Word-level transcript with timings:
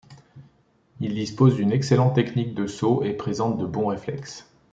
Il 0.99 1.13
dispose 1.13 1.57
d'une 1.57 1.71
excellente 1.71 2.15
technique 2.15 2.55
de 2.55 2.65
saut 2.65 3.03
et 3.03 3.13
présente 3.13 3.59
de 3.59 3.67
bons 3.67 3.85
réflexes. 3.85 4.49